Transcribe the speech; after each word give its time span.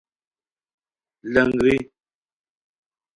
لنگری 1.33 1.77